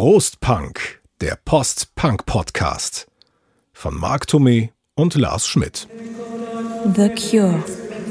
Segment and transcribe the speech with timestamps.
[0.00, 3.08] Prostpunk, der Post-Punk-Podcast
[3.72, 5.88] von Marc Thomé und Lars Schmidt.
[6.94, 7.60] The Cure,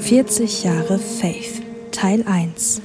[0.02, 1.62] 40 Jahre Faith,
[1.94, 2.82] Teil 1.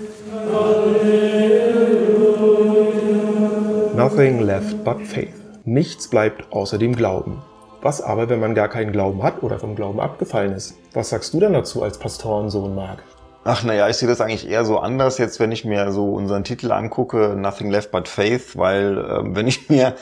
[3.96, 5.34] Nothing left but faith.
[5.64, 7.42] Nichts bleibt außer dem Glauben.
[7.80, 10.76] Was aber, wenn man gar keinen Glauben hat oder vom Glauben abgefallen ist?
[10.92, 13.02] Was sagst du denn dazu als Pastorensohn, Marc?
[13.44, 16.44] Ach naja, ich sehe das eigentlich eher so anders jetzt, wenn ich mir so unseren
[16.44, 19.96] Titel angucke, Nothing Left But Faith, weil äh, wenn ich mir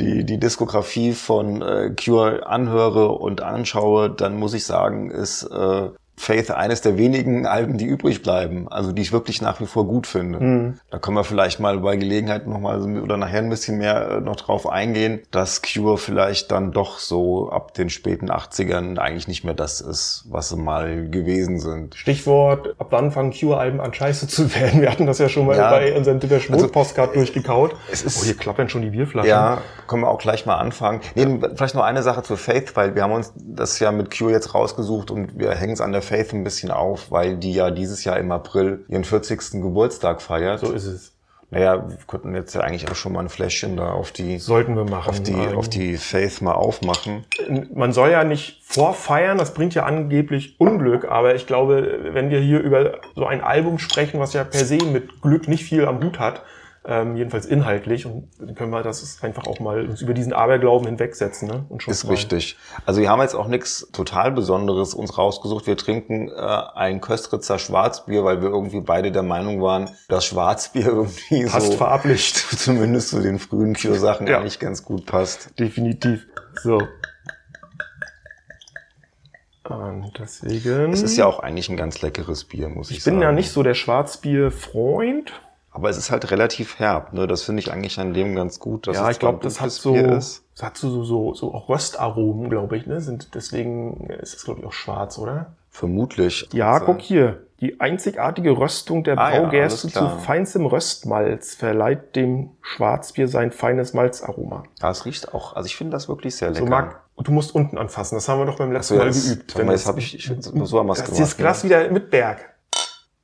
[0.00, 5.90] die, die Diskografie von äh, Cure anhöre und anschaue, dann muss ich sagen, ist äh,
[6.18, 9.86] Faith eines der wenigen Alben, die übrig bleiben, also die ich wirklich nach wie vor
[9.86, 10.40] gut finde.
[10.40, 10.80] Mhm.
[10.90, 14.36] Da können wir vielleicht mal bei Gelegenheit nochmal oder nachher ein bisschen mehr äh, noch
[14.36, 19.52] drauf eingehen, dass Cure vielleicht dann doch so ab den späten 80ern eigentlich nicht mehr
[19.52, 21.94] das ist, was sie mal gewesen sind.
[21.94, 24.80] Stichwort, ab wann fangen Cure-Alben an scheiße zu werden?
[24.80, 27.76] Wir hatten das ja schon mal ja, bei unserem Depeche also, Postcard durchgekaut.
[27.92, 29.28] Es ist, oh, hier klappern schon die Bierflaschen.
[29.28, 31.00] Ja, können wir auch gleich mal anfangen.
[31.14, 31.50] Nee, ja.
[31.54, 34.54] vielleicht noch eine Sache zur Faith, weil wir haben uns das ja mit Cure jetzt
[34.54, 38.04] rausgesucht und wir hängen es an der Faith ein bisschen auf, weil die ja dieses
[38.04, 39.62] Jahr im April ihren 40.
[39.62, 40.60] Geburtstag feiert.
[40.60, 41.12] So ist es.
[41.50, 44.74] Naja, wir könnten jetzt ja eigentlich auch schon mal ein Fläschchen da auf die sollten
[44.74, 47.24] wir machen auf die auf die Faith mal aufmachen.
[47.72, 52.40] Man soll ja nicht vorfeiern, das bringt ja angeblich Unglück, aber ich glaube, wenn wir
[52.40, 56.02] hier über so ein Album sprechen, was ja per se mit Glück nicht viel am
[56.02, 56.42] Hut hat,
[56.88, 58.06] ähm, jedenfalls inhaltlich.
[58.06, 61.48] Und dann können wir das einfach auch mal uns über diesen Aberglauben hinwegsetzen.
[61.48, 61.66] Ne?
[61.68, 62.56] Und schon ist richtig.
[62.84, 65.66] Also wir haben jetzt auch nichts total Besonderes uns rausgesucht.
[65.66, 70.86] Wir trinken äh, ein Köstritzer Schwarzbier, weil wir irgendwie beide der Meinung waren, dass Schwarzbier
[70.86, 72.34] irgendwie passt so verablich.
[72.56, 74.38] zumindest zu den frühen Cure-Sachen ja.
[74.38, 75.58] eigentlich ganz gut passt.
[75.58, 76.26] Definitiv.
[76.62, 76.80] So.
[79.68, 80.92] Und deswegen.
[80.92, 83.16] Es ist ja auch eigentlich ein ganz leckeres Bier, muss ich, ich sagen.
[83.16, 85.32] Ich bin ja nicht so der Schwarzbier-Freund.
[85.76, 87.26] Aber es ist halt relativ herb, ne?
[87.26, 88.86] Das finde ich eigentlich an dem ganz gut.
[88.86, 92.86] Ja, ich glaube, das hat so, das hat so, so, so auch Röstaromen, glaube ich,
[92.86, 93.02] ne?
[93.02, 95.52] Sind, deswegen ist es, glaube ich, auch schwarz, oder?
[95.68, 96.48] Vermutlich.
[96.54, 97.42] Ja, guck hier.
[97.60, 103.92] Die einzigartige Röstung der ah, Braugerste ja, zu feinstem Röstmalz verleiht dem Schwarzbier sein feines
[103.92, 104.64] Malzaroma.
[104.80, 106.64] Ja, es riecht auch, also ich finde das wirklich sehr lecker.
[106.64, 109.58] So mag, du musst unten anfassen, das haben wir doch beim letzten so, Mal geübt.
[109.58, 111.18] Wenn das habe ich, ich so haben wir gemacht.
[111.18, 112.56] Das Glas wieder mit Berg.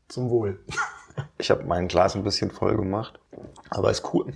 [0.08, 0.60] Zum Wohl.
[1.38, 3.18] Ich habe mein Glas ein bisschen voll gemacht.
[3.70, 4.32] Aber ist cool.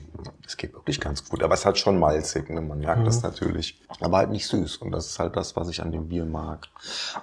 [0.47, 1.42] Es geht wirklich ganz gut.
[1.42, 2.60] Aber es hat schon malzig, ne?
[2.60, 3.04] man merkt mhm.
[3.04, 3.81] das natürlich.
[4.00, 4.78] Aber halt nicht süß.
[4.78, 6.69] Und das ist halt das, was ich an dem Bier mag.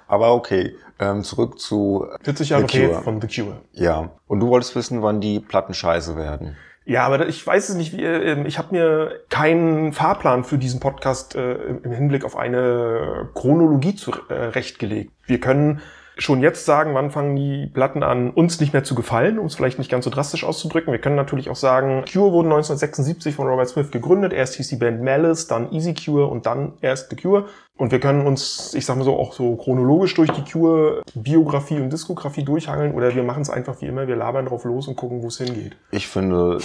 [0.08, 3.02] Aber okay, ähm, zurück zu 40 Jahre The Cure.
[3.02, 3.62] von The Cure.
[3.72, 4.12] Ja.
[4.28, 6.56] Und du wolltest wissen, wann die Platten scheiße werden.
[6.85, 7.94] Ja, aber ich weiß es nicht.
[7.94, 13.30] Wie, ähm, ich habe mir keinen Fahrplan für diesen Podcast äh, im Hinblick auf eine
[13.34, 15.12] Chronologie zurechtgelegt.
[15.25, 15.81] Wir können
[16.18, 19.56] schon jetzt sagen, wann fangen die Platten an, uns nicht mehr zu gefallen, um es
[19.56, 20.91] vielleicht nicht ganz so drastisch auszudrücken.
[20.91, 24.34] Wir können natürlich auch sagen, Cure wurde 1976 von Robert Smith gegründet.
[24.34, 27.46] Erst hieß die Band Malice, dann Easy Cure und dann erst The Cure.
[27.75, 31.91] Und wir können uns, ich sag mal so, auch so chronologisch durch die Cure-Biografie und
[31.91, 35.23] Diskografie durchhangeln oder wir machen es einfach wie immer, wir labern drauf los und gucken,
[35.23, 35.75] wo es hingeht.
[35.90, 36.59] Ich finde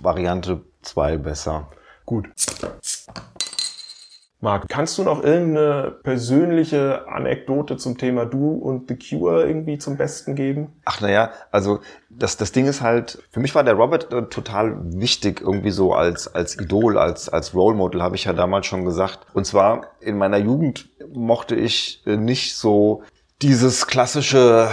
[0.00, 1.68] Variante 2 besser.
[2.06, 2.28] Gut.
[4.44, 9.96] Marc, kannst du noch irgendeine persönliche Anekdote zum Thema Du und The Cure irgendwie zum
[9.96, 10.68] Besten geben?
[10.84, 14.76] Ach naja, also das, das Ding ist halt, für mich war der Robert äh, total
[14.92, 18.84] wichtig, irgendwie so als, als Idol, als, als Role Model, habe ich ja damals schon
[18.84, 19.20] gesagt.
[19.32, 23.02] Und zwar in meiner Jugend mochte ich äh, nicht so
[23.40, 24.68] dieses klassische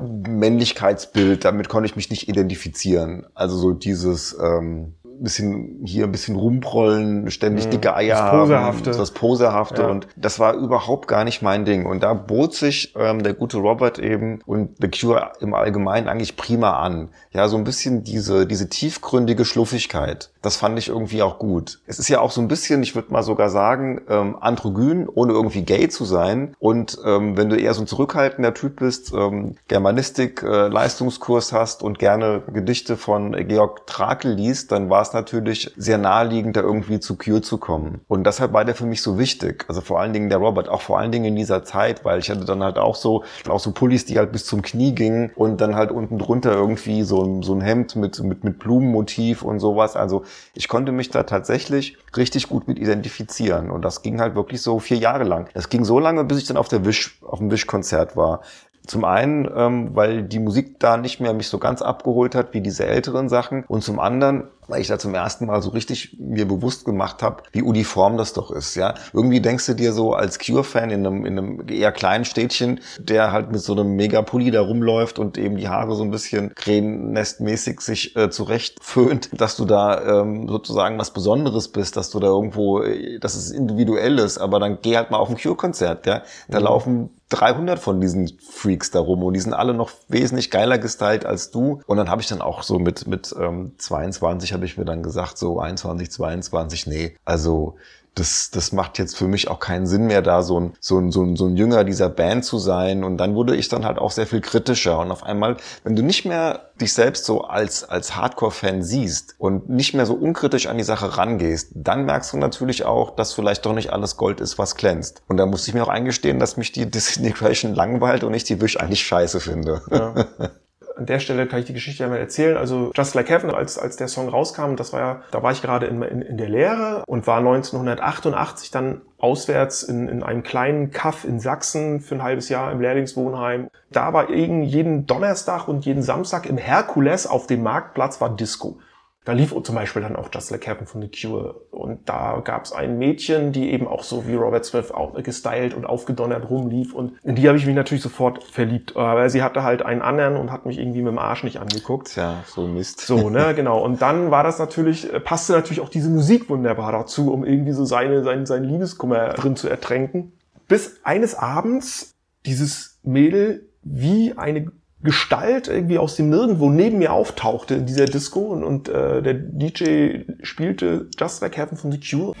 [0.00, 3.26] Männlichkeitsbild, damit konnte ich mich nicht identifizieren.
[3.34, 7.70] Also so dieses ähm, bisschen hier ein bisschen rumprollen, ständig mhm.
[7.70, 8.90] dicke Eier das Posehafte.
[8.90, 9.88] haben, das Posehafte ja.
[9.88, 13.58] und das war überhaupt gar nicht mein Ding und da bot sich ähm, der gute
[13.58, 17.08] Robert eben und The Cure im Allgemeinen eigentlich prima an.
[17.32, 20.30] Ja, so ein bisschen diese diese tiefgründige Schluffigkeit.
[20.42, 21.80] Das fand ich irgendwie auch gut.
[21.86, 25.32] Es ist ja auch so ein bisschen, ich würde mal sogar sagen, ähm, androgyn, ohne
[25.32, 29.56] irgendwie gay zu sein und ähm, wenn du eher so ein zurückhaltender Typ bist, ähm,
[29.68, 35.72] Germanistik äh, Leistungskurs hast und gerne Gedichte von Georg Trakel liest, dann war es natürlich
[35.76, 38.00] sehr naheliegend, da irgendwie zu Cure zu kommen.
[38.08, 39.64] Und deshalb war der für mich so wichtig.
[39.68, 42.30] Also vor allen Dingen der Robert, auch vor allen Dingen in dieser Zeit, weil ich
[42.30, 45.60] hatte dann halt auch so, auch so Pullis, die halt bis zum Knie gingen und
[45.60, 49.60] dann halt unten drunter irgendwie so, ein so ein Hemd mit, mit, mit Blumenmotiv und
[49.60, 49.96] sowas.
[49.96, 50.24] Also
[50.54, 53.70] ich konnte mich da tatsächlich richtig gut mit identifizieren.
[53.70, 55.48] Und das ging halt wirklich so vier Jahre lang.
[55.54, 58.40] Das ging so lange, bis ich dann auf der Wish, auf dem Wish-Konzert war.
[58.86, 62.60] Zum einen, ähm, weil die Musik da nicht mehr mich so ganz abgeholt hat wie
[62.60, 63.64] diese älteren Sachen.
[63.66, 67.42] Und zum anderen weil ich da zum ersten Mal so richtig mir bewusst gemacht habe,
[67.52, 68.74] wie uniform das doch ist.
[68.74, 72.80] Ja, irgendwie denkst du dir so als Cure-Fan in einem, in einem eher kleinen Städtchen,
[72.98, 76.54] der halt mit so einem Megapulli da rumläuft und eben die Haare so ein bisschen
[76.54, 82.20] krähennestmäßig sich äh, zurecht föhnt, dass du da ähm, sozusagen was Besonderes bist, dass du
[82.20, 84.38] da irgendwo, äh, dass es individuell ist.
[84.38, 86.06] Aber dann geh halt mal auf ein Cure-Konzert.
[86.06, 86.64] Ja, da mhm.
[86.64, 91.26] laufen 300 von diesen Freaks da rum und die sind alle noch wesentlich geiler gestylt
[91.26, 91.80] als du.
[91.86, 95.02] Und dann habe ich dann auch so mit, mit ähm, 22 habe ich mir dann
[95.02, 97.76] gesagt, so 21, 22, nee, also
[98.16, 101.12] das, das macht jetzt für mich auch keinen Sinn mehr, da so ein, so, ein,
[101.12, 103.04] so, ein, so ein Jünger dieser Band zu sein.
[103.04, 104.98] Und dann wurde ich dann halt auch sehr viel kritischer.
[104.98, 109.68] Und auf einmal, wenn du nicht mehr dich selbst so als, als Hardcore-Fan siehst und
[109.68, 113.66] nicht mehr so unkritisch an die Sache rangehst, dann merkst du natürlich auch, dass vielleicht
[113.66, 115.22] doch nicht alles Gold ist, was glänzt.
[115.28, 118.60] Und da musste ich mir auch eingestehen, dass mich die Disintegration langweilt und ich die
[118.62, 119.82] Wish eigentlich scheiße finde.
[119.90, 120.26] Ja.
[120.96, 122.56] an der Stelle kann ich die Geschichte ja mal erzählen.
[122.56, 125.62] Also Just Like Heaven, als, als der Song rauskam, das war ja, da war ich
[125.62, 130.90] gerade in, in, in der Lehre und war 1988 dann auswärts in, in einem kleinen
[130.90, 133.68] Kaff in Sachsen für ein halbes Jahr im Lehrlingswohnheim.
[133.90, 138.78] Da war jeden Donnerstag und jeden Samstag im Herkules auf dem Marktplatz war Disco.
[139.26, 141.56] Da lief zum Beispiel dann auch Just Like Heaven von The Cure.
[141.72, 145.74] Und da gab es ein Mädchen, die eben auch so wie Robert Smith auch gestylt
[145.74, 146.94] und aufgedonnert rumlief.
[146.94, 148.96] Und in die habe ich mich natürlich sofort verliebt.
[148.96, 152.14] Aber sie hatte halt einen anderen und hat mich irgendwie mit dem Arsch nicht angeguckt.
[152.14, 153.00] Ja, so Mist.
[153.00, 153.82] So, ne, genau.
[153.82, 157.72] Und dann war das natürlich, äh, passte natürlich auch diese Musik wunderbar dazu, um irgendwie
[157.72, 160.34] so seine, seinen, seinen Liebeskummer drin zu ertränken.
[160.68, 162.14] Bis eines Abends
[162.46, 164.70] dieses Mädel wie eine
[165.06, 169.34] Gestalt irgendwie aus dem Nirgendwo neben mir auftauchte in dieser Disco und, und äh, der
[169.34, 172.34] DJ spielte Just Like Heaven von The Cure.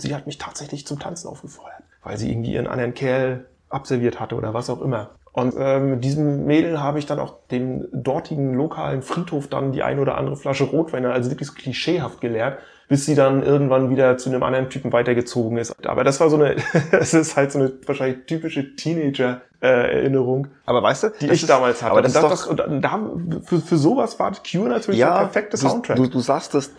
[0.00, 4.36] Sie hat mich tatsächlich zum Tanzen aufgefordert, weil sie irgendwie ihren anderen Kerl absolviert hatte
[4.36, 5.10] oder was auch immer.
[5.32, 9.82] Und äh, mit diesem Mädel habe ich dann auch den dortigen lokalen Friedhof dann die
[9.82, 12.58] ein oder andere Flasche Rotwein, also wirklich klischeehaft geleert
[12.88, 15.74] bis sie dann irgendwann wieder zu einem anderen Typen weitergezogen ist.
[15.86, 16.56] Aber das war so eine,
[16.92, 20.48] es ist halt so eine wahrscheinlich typische Teenager äh, Erinnerung.
[20.64, 21.92] Aber weißt du, die ich ist, damals hatte.
[21.92, 23.00] Aber das das, doch, das, und da,
[23.44, 25.96] für, für sowas war Cure natürlich ja, der perfekte Soundtrack.
[25.96, 26.72] Du, du sagst es,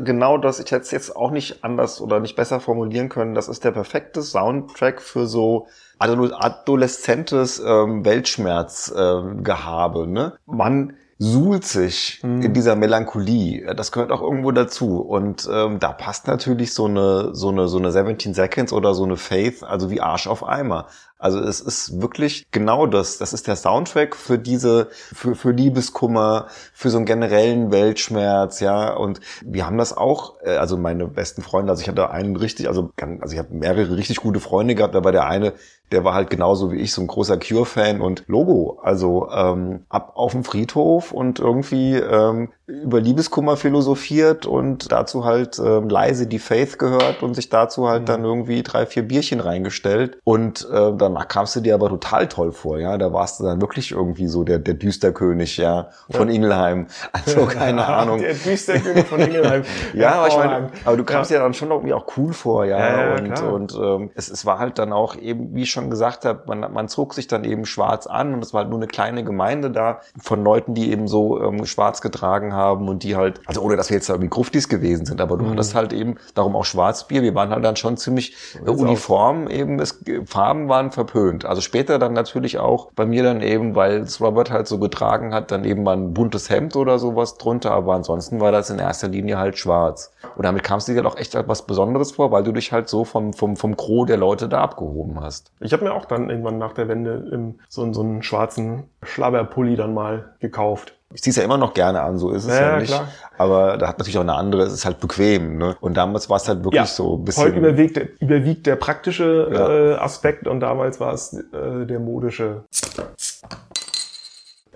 [0.00, 3.34] genau das, ich hätte es jetzt auch nicht anders oder nicht besser formulieren können.
[3.34, 5.66] Das ist der perfekte Soundtrack für so
[5.98, 10.04] adoleszentes ähm, Weltschmerzgehabe.
[10.04, 10.34] Ähm, ne?
[10.46, 12.42] Man suhlt sich mhm.
[12.42, 13.74] in dieser Melancholie.
[13.74, 15.00] Das gehört auch irgendwo dazu.
[15.00, 19.04] Und ähm, da passt natürlich so eine, so eine, so eine 17 Seconds oder so
[19.04, 20.86] eine Faith, also wie Arsch auf Eimer.
[21.18, 23.18] Also es ist wirklich genau das.
[23.18, 28.94] Das ist der Soundtrack für diese, für, für Liebeskummer, für so einen generellen Weltschmerz, ja.
[28.94, 32.68] Und wir haben das auch, äh, also meine besten Freunde, also ich hatte einen richtig,
[32.68, 35.54] also, also ich habe mehrere richtig gute Freunde gehabt, aber der eine,
[35.90, 38.78] der war halt genauso wie ich so ein großer Cure-Fan und Logo.
[38.82, 45.58] Also ähm, ab auf dem Friedhof und irgendwie ähm, über Liebeskummer philosophiert und dazu halt
[45.58, 48.06] ähm, leise die Faith gehört und sich dazu halt mhm.
[48.06, 50.18] dann irgendwie drei, vier Bierchen reingestellt.
[50.24, 52.98] Und äh, danach kamst du dir aber total toll vor, ja.
[52.98, 56.34] Da warst du dann wirklich irgendwie so der, der Düsterkönig, ja, von ja.
[56.34, 56.86] Ingelheim.
[57.12, 58.20] Also keine Ahnung.
[58.20, 59.62] Der Düsterkönig von Ingelheim.
[59.94, 61.38] ja, aber ich meine, aber du kamst ja.
[61.38, 62.78] dir dann schon irgendwie auch cool vor, ja.
[62.78, 65.90] ja, ja und und ähm, es, es war halt dann auch eben, wie ich schon
[65.90, 68.78] gesagt habe, man, man zog sich dann eben schwarz an und es war halt nur
[68.78, 73.16] eine kleine Gemeinde da von Leuten, die eben so ähm, schwarz getragen haben und die
[73.16, 75.50] halt, also ohne dass wir jetzt irgendwie Gruftis gewesen sind, aber du mhm.
[75.50, 79.78] hattest halt eben, darum auch Schwarzbier, wir waren halt dann schon ziemlich äh, uniform, eben,
[79.80, 81.44] es, Farben waren verpönt.
[81.44, 85.32] Also später dann natürlich auch bei mir dann eben, weil es Robert halt so getragen
[85.32, 88.80] hat, dann eben mal ein buntes Hemd oder sowas drunter, aber ansonsten war das in
[88.80, 90.12] erster Linie halt schwarz.
[90.34, 93.04] Und damit kamst du dir doch echt etwas Besonderes vor, weil du dich halt so
[93.04, 95.52] vom, vom, vom Gros der Leute da abgehoben hast.
[95.60, 99.76] Ich habe mir auch dann irgendwann nach der Wende im, so, so einen schwarzen Schlabberpulli
[99.76, 100.97] dann mal gekauft.
[101.14, 102.92] Ich ziehe es ja immer noch gerne an, so ist es ja, ja nicht.
[102.92, 103.08] Klar.
[103.38, 105.56] Aber da hat natürlich auch eine andere, es ist halt bequem.
[105.56, 105.76] Ne?
[105.80, 107.44] Und damals war es halt wirklich ja, so ein bisschen.
[107.44, 109.68] Heute überwiegt, überwiegt der praktische ja.
[109.70, 112.64] äh, Aspekt und damals war es äh, der modische.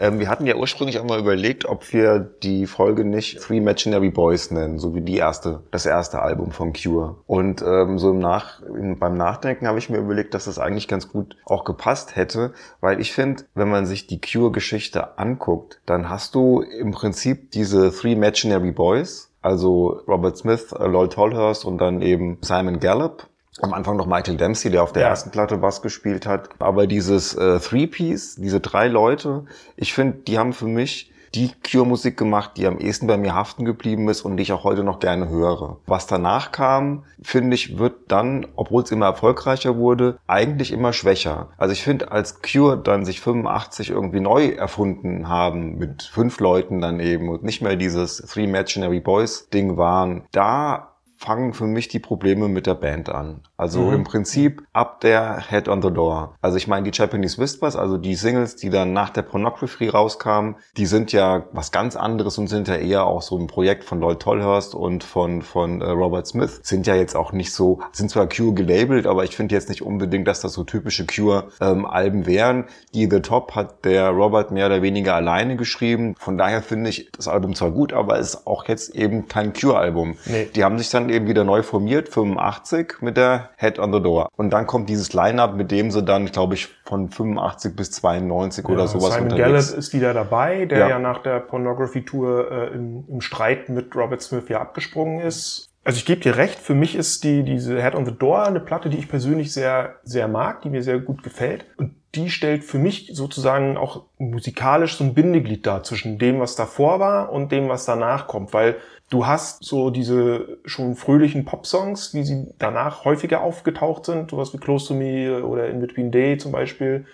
[0.02, 4.10] Ähm, wir hatten ja ursprünglich auch mal überlegt, ob wir die Folge nicht Three Imaginary
[4.10, 7.18] Boys nennen, so wie die erste, das erste Album von Cure.
[7.28, 10.88] Und ähm, so im Nach, im, beim Nachdenken habe ich mir überlegt, dass das eigentlich
[10.88, 16.08] ganz gut auch gepasst hätte, weil ich finde, wenn man sich die Cure-Geschichte anguckt, dann
[16.08, 22.02] hast du im Prinzip diese Three Imaginary Boys, also Robert Smith, Lloyd Tolhurst und dann
[22.02, 23.28] eben Simon Gallup
[23.60, 25.08] am Anfang noch Michael Dempsey, der auf der ja.
[25.08, 26.50] ersten Platte Bass gespielt hat.
[26.58, 29.44] Aber dieses äh, Three-Piece, diese drei Leute,
[29.76, 33.64] ich finde, die haben für mich die Cure-Musik gemacht, die am ehesten bei mir haften
[33.64, 35.78] geblieben ist und die ich auch heute noch gerne höre.
[35.86, 41.50] Was danach kam, finde ich, wird dann, obwohl es immer erfolgreicher wurde, eigentlich immer schwächer.
[41.56, 46.80] Also ich finde, als Cure dann sich 85 irgendwie neu erfunden haben, mit fünf Leuten
[46.80, 50.91] dann eben und nicht mehr dieses Three Imaginary Boys Ding waren, da
[51.22, 53.42] fangen für mich die Probleme mit der Band an.
[53.62, 53.94] Also mhm.
[53.94, 56.34] im Prinzip ab der Head on the Door.
[56.42, 60.56] Also ich meine, die Japanese Whispers, also die Singles, die dann nach der Pornography rauskamen,
[60.76, 64.00] die sind ja was ganz anderes und sind ja eher auch so ein Projekt von
[64.00, 66.58] Lloyd Tolhurst und von, von äh, Robert Smith.
[66.64, 69.82] Sind ja jetzt auch nicht so, sind zwar Cure gelabelt, aber ich finde jetzt nicht
[69.82, 72.64] unbedingt, dass das so typische Cure-Alben ähm, wären.
[72.94, 76.16] Die The Top hat der Robert mehr oder weniger alleine geschrieben.
[76.18, 79.52] Von daher finde ich das Album zwar gut, aber es ist auch jetzt eben kein
[79.52, 80.16] Cure-Album.
[80.26, 80.48] Nee.
[80.52, 84.28] Die haben sich dann eben wieder neu formiert, 85 mit der Head on the Door.
[84.36, 88.64] Und dann kommt dieses Line-Up, mit dem sie dann, glaube ich, von 85 bis 92
[88.64, 89.68] ja, oder sowas Simon unterwegs.
[89.68, 93.94] Gallup ist wieder dabei, der ja, ja nach der Pornography-Tour äh, im, im Streit mit
[93.94, 95.68] Robert Smith ja abgesprungen ist.
[95.84, 98.60] Also ich gebe dir recht, für mich ist die, diese Head on the Door eine
[98.60, 101.64] Platte, die ich persönlich sehr, sehr mag, die mir sehr gut gefällt.
[101.76, 106.54] Und die stellt für mich sozusagen auch musikalisch so ein Bindeglied dar zwischen dem, was
[106.54, 108.52] davor war und dem, was danach kommt.
[108.52, 108.76] Weil
[109.12, 114.56] Du hast so diese schon fröhlichen Pop-Songs, wie sie danach häufiger aufgetaucht sind, sowas wie
[114.56, 117.04] Close to Me oder In Between Day zum Beispiel.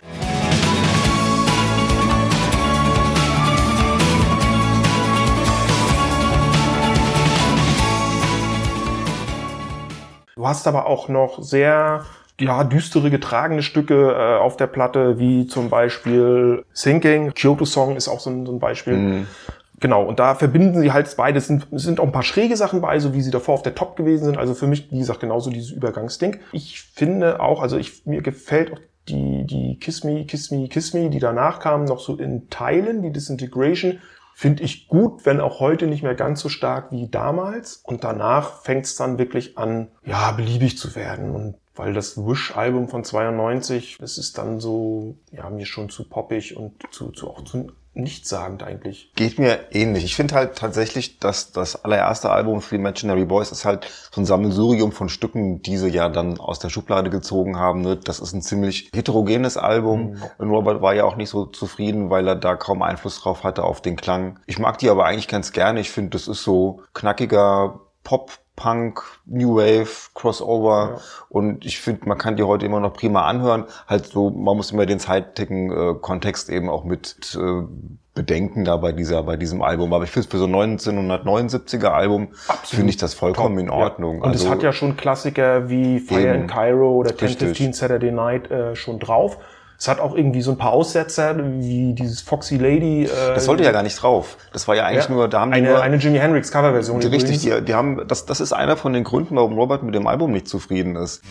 [10.36, 12.04] Du hast aber auch noch sehr
[12.40, 17.34] ja, düstere, getragene Stücke äh, auf der Platte, wie zum Beispiel Sinking.
[17.34, 18.94] Kyoto Song ist auch so ein, so ein Beispiel.
[18.94, 19.26] Mm.
[19.80, 21.44] Genau, und da verbinden sie halt beides.
[21.44, 23.74] Es sind, sind auch ein paar schräge Sachen bei, so wie sie davor auf der
[23.74, 24.38] Top gewesen sind.
[24.38, 26.38] Also für mich, wie gesagt, genauso dieses Übergangsding.
[26.52, 30.94] Ich finde auch, also ich, mir gefällt auch die, die Kiss Me, Kiss Me, Kiss
[30.94, 34.00] Me, die danach kamen, noch so in Teilen, die Disintegration,
[34.34, 37.80] finde ich gut, wenn auch heute nicht mehr ganz so stark wie damals.
[37.84, 41.34] Und danach fängt es dann wirklich an, ja, beliebig zu werden.
[41.34, 46.56] Und weil das Wish-Album von 92, das ist dann so, ja, mir schon zu poppig
[46.56, 49.12] und zu, zu auch zu nichtssagend eigentlich.
[49.14, 50.04] Geht mir ähnlich.
[50.04, 54.24] Ich finde halt tatsächlich, dass das allererste Album für Imaginary Boys ist halt so ein
[54.24, 57.82] Sammelsurium von Stücken, die sie ja dann aus der Schublade gezogen haben.
[57.82, 57.96] Ne?
[57.96, 60.10] Das ist ein ziemlich heterogenes Album.
[60.10, 60.22] Mhm.
[60.38, 63.64] Und Robert war ja auch nicht so zufrieden, weil er da kaum Einfluss drauf hatte
[63.64, 64.38] auf den Klang.
[64.46, 65.80] Ich mag die aber eigentlich ganz gerne.
[65.80, 71.02] Ich finde, das ist so knackiger Pop, Punk, New Wave, Crossover ja.
[71.28, 73.66] und ich finde, man kann die heute immer noch prima anhören.
[73.86, 77.62] Halt so, man muss immer den zeitigen äh, Kontext eben auch mit äh,
[78.14, 79.92] bedenken da bei dieser, bei diesem Album.
[79.92, 82.30] Aber ich finde für so 1979er Album
[82.64, 84.16] finde ich das vollkommen Top, in Ordnung.
[84.16, 84.22] Ja.
[84.24, 88.10] Und also, es hat ja schon Klassiker wie Fire eben, in Cairo oder 1015 Saturday
[88.10, 89.38] Night äh, schon drauf.
[89.80, 93.04] Es hat auch irgendwie so ein paar Aussetzer, wie dieses Foxy Lady.
[93.04, 94.36] Äh, das sollte ja gar nicht drauf.
[94.52, 97.00] Das war ja eigentlich ja, nur, da haben eine, nur, eine Jimi Hendrix Coverversion.
[97.00, 100.08] Richtig, die, die haben, das, das ist einer von den Gründen, warum Robert mit dem
[100.08, 101.22] Album nicht zufrieden ist.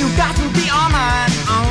[0.00, 1.69] You got to be all mine, all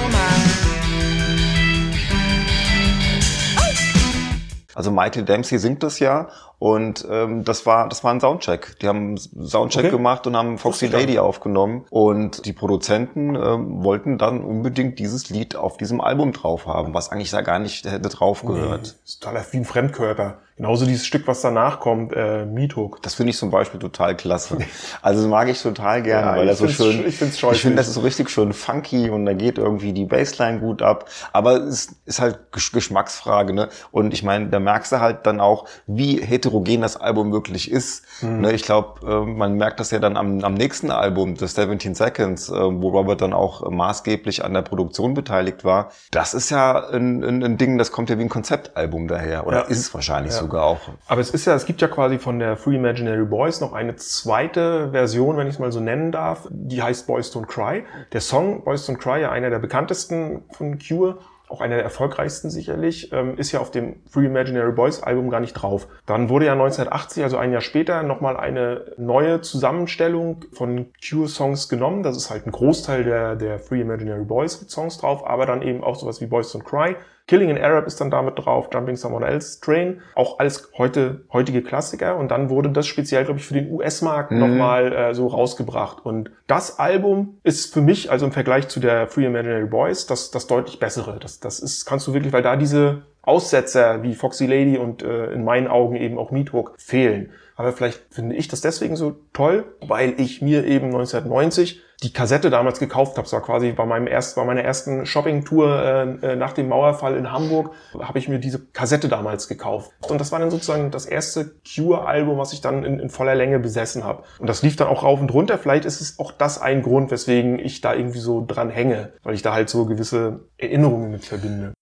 [4.80, 8.80] Also Michael Dempsey singt das ja und ähm, das war das war ein Soundcheck.
[8.80, 9.92] Die haben Soundcheck okay.
[9.92, 11.84] gemacht und haben Foxy Lady aufgenommen.
[11.90, 17.12] Und die Produzenten ähm, wollten dann unbedingt dieses Lied auf diesem Album drauf haben, was
[17.12, 18.82] eigentlich da gar nicht hätte drauf gehört.
[18.84, 20.38] Nee, ist total wie ein Fremdkörper.
[20.60, 23.02] Genauso dieses Stück, was danach kommt, äh, Meathook.
[23.02, 24.58] Das finde ich zum Beispiel total klasse.
[25.02, 27.08] Also das mag ich total gerne, ja, weil das so schön.
[27.08, 30.04] Ich finde Ich finde, das ist so richtig schön funky und da geht irgendwie die
[30.06, 31.06] Bassline gut ab.
[31.32, 33.70] Aber es ist halt Geschmacksfrage, ne?
[33.92, 38.04] Und ich meine, da merkst du halt dann auch, wie heterogen das Album wirklich ist.
[38.22, 38.42] Mhm.
[38.42, 38.52] Ne?
[38.52, 42.50] Ich glaube, äh, man merkt das ja dann am, am nächsten Album, The 17 Seconds,
[42.50, 45.92] äh, wo Robert dann auch maßgeblich an der Produktion beteiligt war.
[46.12, 49.48] Das ist ja ein, ein, ein Ding, das kommt ja wie ein Konzeptalbum daher.
[49.48, 49.64] Oder ja.
[49.64, 50.40] ist es wahrscheinlich ja.
[50.40, 50.80] so sogar auch.
[51.08, 53.96] Aber es ist ja, es gibt ja quasi von der Free Imaginary Boys noch eine
[53.96, 57.84] zweite Version, wenn ich es mal so nennen darf, die heißt Boys Don't Cry.
[58.12, 62.52] Der Song Boys Don't Cry, ja einer der bekanntesten von Cure, auch einer der erfolgreichsten
[62.52, 65.88] sicherlich, ähm, ist ja auf dem Free Imaginary Boys Album gar nicht drauf.
[66.06, 72.04] Dann wurde ja 1980, also ein Jahr später, nochmal eine neue Zusammenstellung von Cure-Songs genommen.
[72.04, 75.84] Das ist halt ein Großteil der, der Free Imaginary Boys Songs drauf, aber dann eben
[75.84, 76.96] auch sowas wie Boys Don't Cry,
[77.30, 81.62] Killing in Arab ist dann damit drauf, Jumping Someone Else Train, auch alles heute heutige
[81.62, 84.40] Klassiker und dann wurde das speziell, glaube ich, für den US-Markt mhm.
[84.40, 86.04] nochmal äh, so rausgebracht.
[86.04, 90.32] Und das Album ist für mich, also im Vergleich zu der Free Imaginary Boys, das,
[90.32, 91.20] das deutlich bessere.
[91.20, 95.32] Das, das ist, kannst du wirklich, weil da diese Aussetzer wie Foxy Lady und äh,
[95.32, 97.30] in meinen Augen eben auch Meathook fehlen.
[97.56, 102.50] Aber vielleicht finde ich das deswegen so toll, weil ich mir eben 1990 die Kassette
[102.50, 103.26] damals gekauft habe.
[103.26, 107.32] Es war quasi bei meinem erst, bei meiner ersten Shoppingtour äh, nach dem Mauerfall in
[107.32, 109.92] Hamburg habe ich mir diese Kassette damals gekauft.
[110.08, 113.60] Und das war dann sozusagen das erste Cure-Album, was ich dann in, in voller Länge
[113.60, 114.24] besessen habe.
[114.40, 115.58] Und das lief dann auch rauf und runter.
[115.58, 119.36] Vielleicht ist es auch das ein Grund, weswegen ich da irgendwie so dran hänge, weil
[119.36, 121.74] ich da halt so gewisse Erinnerungen mit verbinde.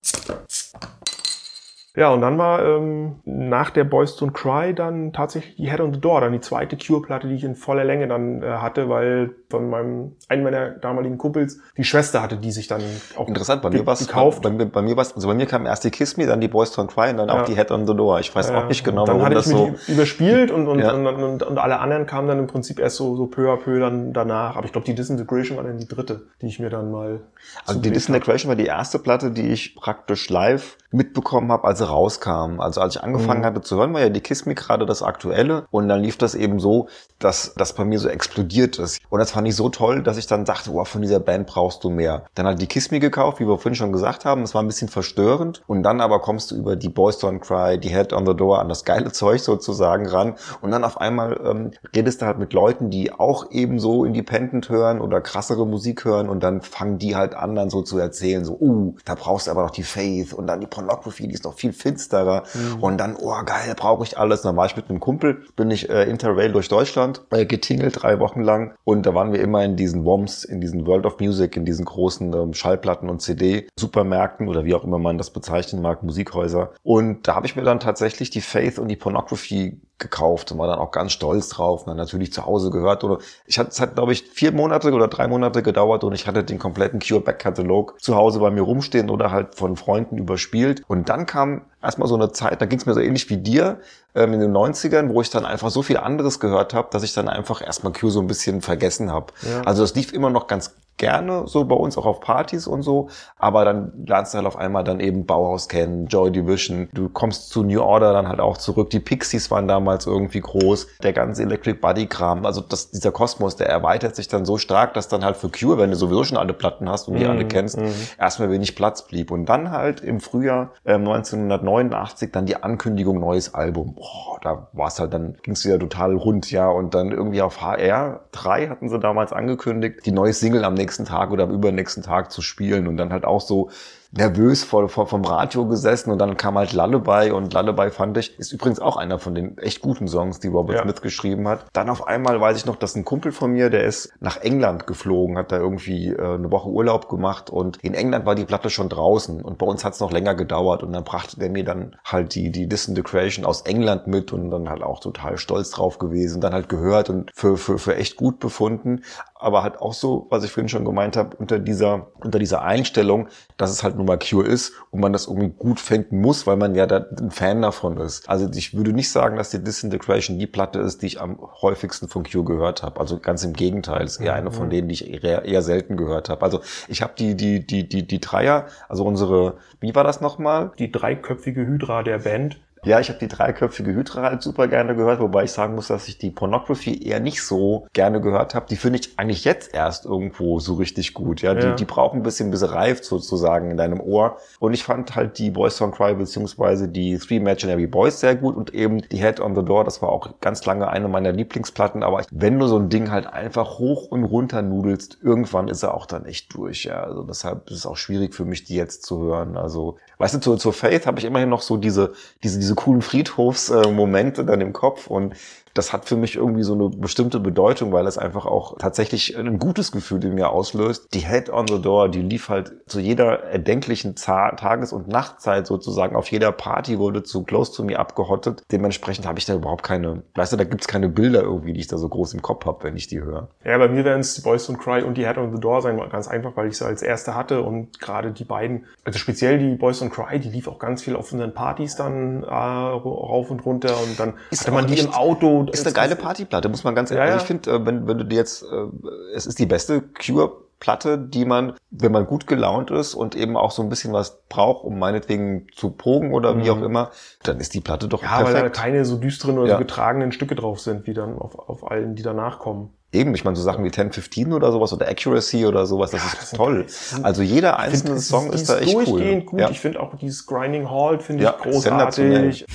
[1.97, 5.95] Ja, und dann war ähm, nach der Boys Don't Cry dann tatsächlich die Head on
[5.95, 9.31] the Door, dann die zweite Cure-Platte, die ich in voller Länge dann äh, hatte, weil
[9.49, 12.81] von meinem einen meiner damaligen Kumpels die Schwester hatte, die sich dann
[13.15, 13.61] auch interessant.
[13.61, 14.41] Bei mir war gekauft.
[14.41, 16.47] Bei, bei, bei mir war's, also bei mir kam erst die Kiss Me, dann die
[16.47, 17.41] Boys Don't Cry und dann ja.
[17.41, 18.19] auch die Head on the Door.
[18.19, 20.67] Ich weiß ja, auch nicht genau, dann warum hatte das ich so die überspielt und
[20.67, 20.93] und, ja.
[20.93, 23.79] und, und, und, alle anderen kamen dann im Prinzip erst so so peu à peu
[23.79, 24.55] dann danach.
[24.55, 27.21] Aber ich glaube, die Disintegration war dann die dritte, die ich mir dann mal
[27.65, 31.87] also die Disintegration war die erste Platte, die ich praktisch live mitbekommen habe, als sie
[31.87, 32.59] rauskam.
[32.59, 33.45] Also als ich angefangen mhm.
[33.45, 35.65] hatte zu hören, war ja die Kiss Me gerade das Aktuelle.
[35.71, 36.87] Und dann lief das eben so,
[37.19, 38.99] dass das bei mir so explodiert ist.
[39.09, 41.83] Und das fand ich so toll, dass ich dann dachte, wow, von dieser Band brauchst
[41.83, 42.23] du mehr.
[42.33, 44.41] Dann halt die Kiss Me gekauft, wie wir vorhin schon gesagt haben.
[44.41, 45.61] Das war ein bisschen verstörend.
[45.67, 48.57] Und dann aber kommst du über die Boys Don't Cry, die Head on the Door
[48.57, 50.33] an das geile Zeug sozusagen ran.
[50.61, 54.69] Und dann auf einmal ähm, redest du halt mit Leuten, die auch eben so Independent
[54.69, 56.29] hören oder krassere Musik hören.
[56.29, 59.51] Und dann fangen die halt an, dann so zu erzählen, so, uh, da brauchst du
[59.51, 62.41] aber noch die Faith und dann die Pornography, die ist noch viel finsterer.
[62.55, 62.81] Mhm.
[62.81, 64.41] Und dann, oh geil, brauche ich alles.
[64.41, 68.19] dann war ich mit einem Kumpel, bin ich äh, Interrail durch Deutschland äh, getingelt, drei
[68.19, 68.73] Wochen lang.
[68.83, 71.85] Und da waren wir immer in diesen WOMs, in diesen World of Music, in diesen
[71.85, 76.73] großen ähm, Schallplatten und CD-Supermärkten oder wie auch immer man das bezeichnen mag, Musikhäuser.
[76.83, 80.67] Und da habe ich mir dann tatsächlich die Faith und die Pornography gekauft und war
[80.67, 83.03] dann auch ganz stolz drauf und dann natürlich zu Hause gehört.
[83.03, 86.27] Oder ich hatte, es hat, glaube ich, vier Monate oder drei Monate gedauert und ich
[86.27, 90.83] hatte den kompletten Cure-Back-Katalog zu Hause bei mir rumstehen oder halt von Freunden überspielt.
[90.87, 93.79] Und dann kam erstmal so eine Zeit, da ging es mir so ähnlich wie dir
[94.13, 97.13] ähm, in den 90ern, wo ich dann einfach so viel anderes gehört habe, dass ich
[97.13, 99.33] dann einfach erstmal Cure so ein bisschen vergessen habe.
[99.41, 99.61] Ja.
[99.61, 103.09] Also das lief immer noch ganz gerne so bei uns auch auf Partys und so,
[103.37, 107.49] aber dann lernst du halt auf einmal dann eben Bauhaus kennen, Joy Division, du kommst
[107.49, 111.43] zu New Order dann halt auch zurück, die Pixies waren damals irgendwie groß, der ganze
[111.43, 115.23] Electric Buddy Kram, also das, dieser Kosmos, der erweitert sich dann so stark, dass dann
[115.23, 117.77] halt für Cure, wenn du sowieso schon alle Platten hast und die mm, alle kennst,
[117.77, 117.85] mm.
[118.19, 119.31] erstmal wenig Platz blieb.
[119.31, 124.87] Und dann halt im Frühjahr äh, 1989 dann die Ankündigung neues Album, boah, da war
[124.87, 128.69] es halt dann, ging es wieder total rund, ja, und dann irgendwie auf HR 3
[128.69, 132.31] hatten sie damals angekündigt, die neue Single am nächsten nächsten Tag oder am übernächsten Tag
[132.31, 133.69] zu spielen und dann halt auch so
[134.11, 138.39] nervös vor, vor, vom Radio gesessen und dann kam halt Lullaby und Lullaby fand ich,
[138.39, 140.83] ist übrigens auch einer von den echt guten Songs, die Robert ja.
[140.83, 141.65] Smith geschrieben hat.
[141.73, 144.87] Dann auf einmal weiß ich noch, dass ein Kumpel von mir, der ist nach England
[144.87, 148.69] geflogen, hat da irgendwie äh, eine Woche Urlaub gemacht und in England war die Platte
[148.69, 151.65] schon draußen und bei uns hat es noch länger gedauert und dann brachte der mir
[151.65, 155.99] dann halt die, die Disintegration aus England mit und dann halt auch total stolz drauf
[155.99, 159.01] gewesen, dann halt gehört und für, für, für echt gut befunden
[159.39, 163.27] aber halt auch so, was ich vorhin schon gemeint habe, unter dieser, unter dieser Einstellung,
[163.57, 166.57] dass es halt nur mal Cure ist und man das irgendwie gut finden muss, weil
[166.57, 168.27] man ja da ein Fan davon ist.
[168.29, 172.07] Also ich würde nicht sagen, dass die Disintegration die Platte ist, die ich am häufigsten
[172.07, 172.99] von Cure gehört habe.
[172.99, 174.71] Also ganz im Gegenteil, es ist eher eine von mhm.
[174.71, 176.41] denen, die ich eher, eher selten gehört habe.
[176.41, 180.71] Also ich habe die, die, die, die, die Dreier, also unsere, wie war das nochmal?
[180.79, 182.59] Die dreiköpfige Hydra der Band.
[182.87, 186.07] Ja, ich habe die dreiköpfige Hydra halt super gerne gehört, wobei ich sagen muss, dass
[186.07, 188.65] ich die Pornography eher nicht so gerne gehört habe.
[188.69, 191.41] Die finde ich eigentlich jetzt erst irgendwo so richtig gut.
[191.41, 191.59] Ja, ja.
[191.71, 194.37] Die, die brauchen ein bisschen, bis sie reift sozusagen in deinem Ohr.
[194.59, 198.55] Und ich fand halt die Boys Don't Cry beziehungsweise die Three Imaginary Boys sehr gut
[198.55, 202.03] und eben die Head on the Door, das war auch ganz lange eine meiner Lieblingsplatten.
[202.03, 205.93] Aber wenn du so ein Ding halt einfach hoch und runter nudelst, irgendwann ist er
[205.93, 206.85] auch dann echt durch.
[206.85, 209.57] Ja, also deshalb ist es auch schwierig für mich, die jetzt zu hören.
[209.57, 213.01] Also, weißt du, zur, zur Faith habe ich immerhin noch so diese, diese, diese coolen
[213.01, 215.35] Friedhofsmomente dann im Kopf und
[215.77, 219.59] das hat für mich irgendwie so eine bestimmte Bedeutung, weil es einfach auch tatsächlich ein
[219.59, 221.13] gutes Gefühl in mir auslöst.
[221.13, 226.15] Die Head on the Door, die lief halt zu jeder erdenklichen Tages- und Nachtzeit sozusagen.
[226.15, 228.63] Auf jeder Party wurde zu Close to Me abgehottet.
[228.71, 231.87] Dementsprechend habe ich da überhaupt keine, weißt du, da gibt's keine Bilder irgendwie, die ich
[231.87, 233.49] da so groß im Kopf habe, wenn ich die höre.
[233.63, 235.99] Ja, bei mir wären es Boys Don't Cry und die Head on the Door sein,
[236.09, 239.75] ganz einfach, weil ich sie als erste hatte und gerade die beiden, also speziell die
[239.75, 243.65] Boys Don't Cry, die lief auch ganz viel auf unseren Partys dann äh, rauf und
[243.65, 246.95] runter und dann ist hatte man die im Auto ist eine geile Partyplatte, muss man
[246.95, 247.27] ganz ehrlich.
[247.27, 248.87] Ja, also ich finde, äh, wenn, wenn du dir jetzt, äh,
[249.33, 253.57] es ist die beste Cure Platte, die man, wenn man gut gelaunt ist und eben
[253.57, 256.69] auch so ein bisschen was braucht, um meinetwegen zu pogen oder wie mhm.
[256.69, 257.11] auch immer,
[257.43, 258.49] dann ist die Platte doch ja, perfekt.
[258.49, 259.75] Ja, weil da keine so düsteren oder ja.
[259.75, 262.91] so getragenen Stücke drauf sind, wie dann auf, auf allen, die danach kommen.
[263.11, 266.27] Eben, ich meine, so Sachen wie 1015 oder sowas oder Accuracy oder sowas, das ja,
[266.27, 266.85] ist das toll.
[267.23, 269.51] Also jeder einzelne find, Song ist, ist da echt durchgehend cool.
[269.51, 269.59] gut.
[269.61, 269.69] Ja.
[269.69, 272.65] Ich finde auch dieses Grinding Halt finde ich großartig.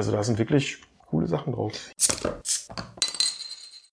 [0.00, 0.78] Also da sind wirklich
[1.10, 1.72] coole Sachen drauf.